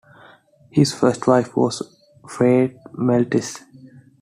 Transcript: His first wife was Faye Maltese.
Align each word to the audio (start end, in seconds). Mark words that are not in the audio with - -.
His 0.71 0.95
first 0.95 1.27
wife 1.27 1.55
was 1.55 1.83
Faye 2.27 2.75
Maltese. 2.93 3.59